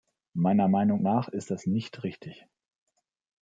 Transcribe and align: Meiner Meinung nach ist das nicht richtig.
Meiner 0.33 0.67
Meinung 0.67 1.03
nach 1.03 1.27
ist 1.27 1.51
das 1.51 1.67
nicht 1.67 2.03
richtig. 2.03 2.47